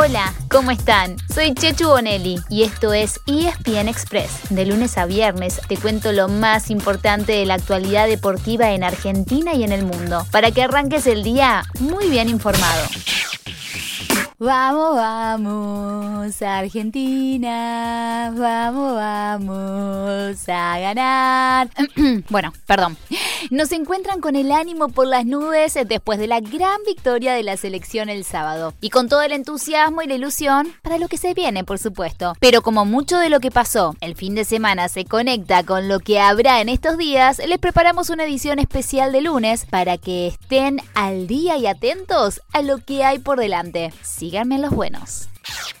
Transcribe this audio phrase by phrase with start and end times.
[0.00, 1.16] Hola, ¿cómo están?
[1.34, 4.48] Soy Chechu Bonelli y esto es ESPN Express.
[4.48, 9.54] De lunes a viernes te cuento lo más importante de la actualidad deportiva en Argentina
[9.54, 12.86] y en el mundo, para que arranques el día muy bien informado.
[14.38, 21.70] Vamos, vamos, Argentina, vamos, vamos a ganar.
[22.30, 22.96] bueno, perdón.
[23.50, 27.56] Nos encuentran con el ánimo por las nubes después de la gran victoria de la
[27.56, 28.74] selección el sábado.
[28.80, 32.34] Y con todo el entusiasmo y la ilusión para lo que se viene, por supuesto.
[32.40, 36.00] Pero como mucho de lo que pasó el fin de semana se conecta con lo
[36.00, 40.80] que habrá en estos días, les preparamos una edición especial de lunes para que estén
[40.94, 43.92] al día y atentos a lo que hay por delante.
[44.02, 45.28] Síganme los buenos.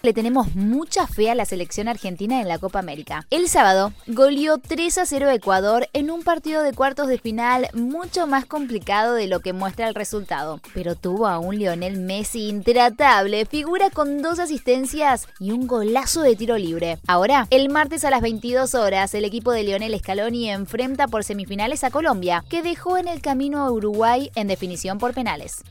[0.00, 3.26] Le tenemos mucha fe a la selección argentina en la Copa América.
[3.30, 7.68] El sábado goleó 3 a 0 a Ecuador en un partido de cuartos de final
[7.74, 10.60] mucho más complicado de lo que muestra el resultado.
[10.72, 16.36] Pero tuvo a un Lionel Messi intratable, figura con dos asistencias y un golazo de
[16.36, 16.98] tiro libre.
[17.08, 21.82] Ahora, el martes a las 22 horas, el equipo de Lionel Scaloni enfrenta por semifinales
[21.82, 25.64] a Colombia, que dejó en el camino a Uruguay en definición por penales.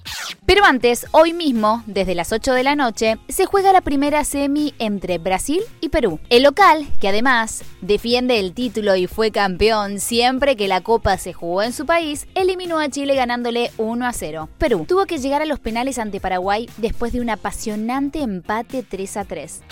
[0.47, 4.73] Pero antes, hoy mismo, desde las 8 de la noche, se juega la primera semi
[4.79, 6.21] entre Brasil y Perú.
[6.29, 11.33] El local, que además defiende el título y fue campeón siempre que la Copa se
[11.33, 14.47] jugó en su país, eliminó a Chile ganándole 1 a 0.
[14.57, 19.17] Perú tuvo que llegar a los penales ante Paraguay después de un apasionante empate 3
[19.17, 19.63] a 3.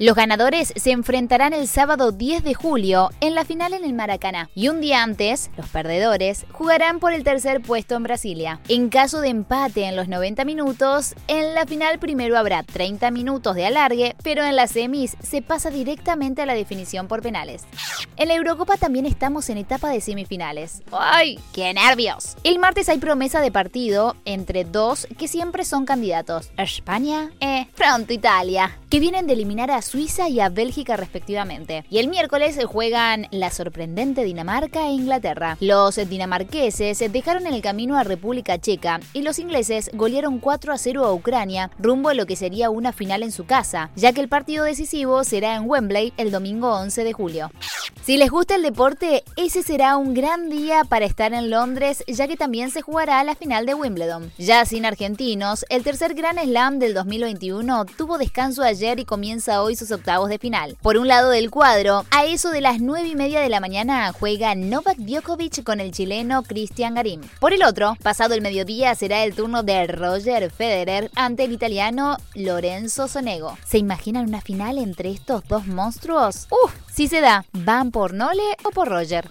[0.00, 4.50] Los ganadores se enfrentarán el sábado 10 de julio en la final en el Maracaná
[4.56, 8.58] y un día antes, los perdedores jugarán por el tercer puesto en Brasilia.
[8.68, 13.54] En caso de empate en los 90 minutos, en la final primero habrá 30 minutos
[13.54, 17.64] de alargue, pero en las semis se pasa directamente a la definición por penales.
[18.16, 20.82] En la Eurocopa también estamos en etapa de semifinales.
[20.92, 22.36] ¡Ay, qué nervios!
[22.42, 28.14] El martes hay promesa de partido entre dos que siempre son candidatos, España e pronto
[28.14, 31.84] Italia, que vienen de eliminar a Suiza y a Bélgica respectivamente.
[31.90, 35.58] Y el miércoles juegan la sorprendente Dinamarca e Inglaterra.
[35.60, 40.78] Los dinamarqueses dejaron en el camino a República Checa y los ingleses golearon 4 a
[40.78, 44.20] 0 a Ucrania rumbo a lo que sería una final en su casa, ya que
[44.20, 47.50] el partido decisivo será en Wembley el domingo 11 de julio.
[48.02, 52.28] Si les gusta el deporte, ese será un gran día para estar en Londres, ya
[52.28, 54.30] que también se jugará la final de Wimbledon.
[54.38, 59.74] Ya sin argentinos, el tercer Gran Slam del 2021 tuvo descanso ayer y comienza hoy
[59.74, 60.76] sus octavos de final.
[60.82, 64.12] Por un lado del cuadro, a eso de las 9 y media de la mañana
[64.12, 67.22] juega Novak Djokovic con el chileno Cristian Garim.
[67.40, 72.18] Por el otro, pasado el mediodía será el turno de Roger Federer ante el italiano
[72.34, 73.56] Lorenzo Sonego.
[73.64, 76.46] ¿Se imaginan una final entre estos dos monstruos?
[76.50, 76.74] ¡Uf!
[76.92, 79.30] Si se da, ¿van por Nole o por Roger?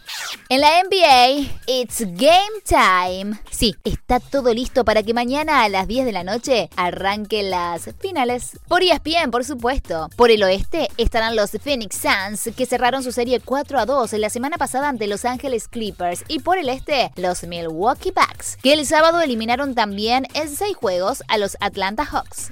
[0.53, 3.39] En la NBA, it's game time.
[3.49, 7.89] Sí, está todo listo para que mañana a las 10 de la noche arranquen las
[7.99, 8.59] finales.
[8.67, 10.09] Por ESPN, por supuesto.
[10.15, 14.29] Por el oeste estarán los Phoenix Suns, que cerraron su serie 4 a 2 la
[14.29, 16.23] semana pasada ante Los Angeles Clippers.
[16.27, 21.23] Y por el este, los Milwaukee Bucks, que el sábado eliminaron también en 6 juegos
[21.29, 22.51] a los Atlanta Hawks.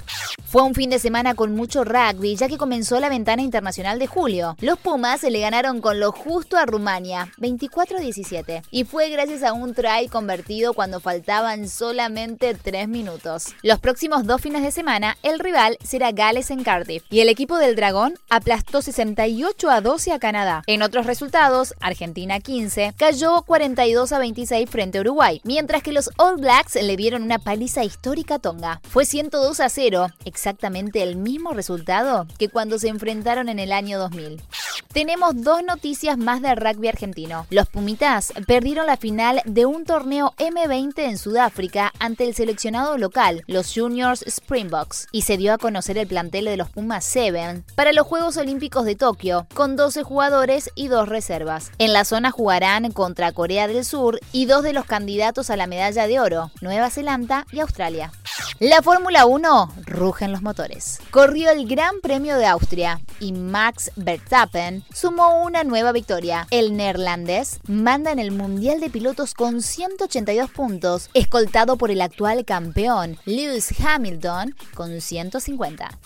[0.52, 4.08] Fue un fin de semana con mucho rugby, ya que comenzó la ventana internacional de
[4.08, 4.58] julio.
[4.60, 9.74] Los Pumas le ganaron con lo justo a Rumania, 24-17, y fue gracias a un
[9.74, 13.46] try convertido cuando faltaban solamente 3 minutos.
[13.64, 17.58] Los próximos dos fines de semana, el rival será Gales en Cardiff, y el equipo
[17.58, 20.64] del Dragón aplastó 68 a 12 a Canadá.
[20.68, 26.10] En otros resultados, Argentina 15 cayó 42 a 26 frente a Uruguay, mientras que los
[26.18, 28.82] All Blacks le dieron una paliza histórica a Tonga.
[28.90, 30.08] Fue 102 a 0,
[30.42, 34.42] exactamente el mismo resultado que cuando se enfrentaron en el año 2000.
[34.92, 37.46] Tenemos dos noticias más del rugby argentino.
[37.50, 43.44] Los Pumitas perdieron la final de un torneo M20 en Sudáfrica ante el seleccionado local,
[43.48, 47.94] los Juniors Springboks, y se dio a conocer el plantel de los Pumas 7 para
[47.94, 51.72] los Juegos Olímpicos de Tokio, con 12 jugadores y dos reservas.
[51.78, 55.68] En la zona jugarán contra Corea del Sur y dos de los candidatos a la
[55.68, 58.12] medalla de oro, Nueva Zelanda y Australia.
[58.60, 61.00] La Fórmula 1 rugen los motores.
[61.12, 66.48] Corrió el Gran Premio de Austria y Max Verstappen sumó una nueva victoria.
[66.50, 72.46] El neerlandés manda en el Mundial de Pilotos con 182 puntos, escoltado por el actual
[72.46, 76.00] campeón Lewis Hamilton con 150.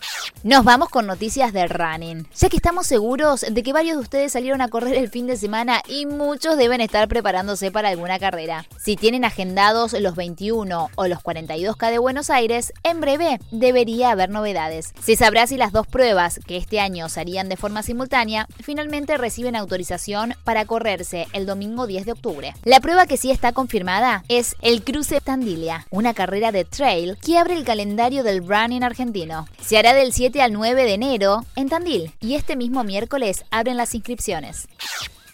[0.44, 4.34] Nos vamos con noticias de running, ya que estamos seguros de que varios de ustedes
[4.34, 8.66] salieron a correr el fin de semana y muchos deben estar preparándose para alguna carrera.
[8.78, 13.40] Si tienen agendados los 21 o los 42K de Buenos Aires, en breve
[14.12, 14.94] haber novedades.
[15.02, 19.18] Se sabrá si las dos pruebas que este año se harían de forma simultánea finalmente
[19.18, 22.54] reciben autorización para correrse el domingo 10 de octubre.
[22.64, 27.38] La prueba que sí está confirmada es el Cruce Tandilia, una carrera de trail que
[27.38, 29.48] abre el calendario del running argentino.
[29.62, 33.78] Se hará del 7 al 9 de enero en Tandil y este mismo miércoles abren
[33.78, 34.68] las inscripciones.